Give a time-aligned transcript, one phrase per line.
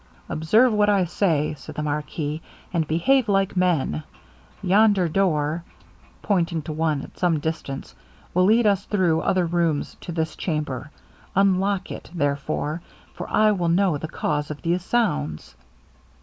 [0.29, 2.41] 'Observe what I say,' said the marquis,
[2.73, 4.01] 'and behave like men.
[4.63, 5.63] Yonder door,'
[6.23, 7.93] pointing to one at some distance,
[8.33, 10.89] 'will lead us through other rooms to this chamber
[11.35, 12.81] unlock it therefore,
[13.13, 15.53] for I will know the cause of these sounds.'